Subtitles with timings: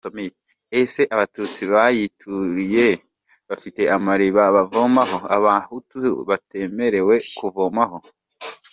[0.81, 2.87] ese abatutsi bayituriye
[3.49, 7.97] bafite amariba bavomaho abahutu batemerewe kuvomaho?